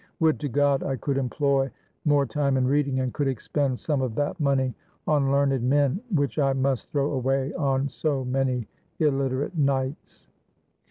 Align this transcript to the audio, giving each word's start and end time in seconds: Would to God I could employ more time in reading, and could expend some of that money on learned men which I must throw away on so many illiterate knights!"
Would 0.19 0.39
to 0.39 0.49
God 0.49 0.81
I 0.81 0.95
could 0.95 1.15
employ 1.15 1.69
more 2.05 2.25
time 2.25 2.57
in 2.57 2.65
reading, 2.67 3.01
and 3.01 3.13
could 3.13 3.27
expend 3.27 3.77
some 3.77 4.01
of 4.01 4.15
that 4.15 4.39
money 4.39 4.73
on 5.05 5.31
learned 5.31 5.61
men 5.61 6.01
which 6.15 6.39
I 6.39 6.53
must 6.53 6.89
throw 6.89 7.11
away 7.11 7.53
on 7.53 7.87
so 7.87 8.25
many 8.25 8.67
illiterate 8.97 9.55
knights!" 9.55 10.25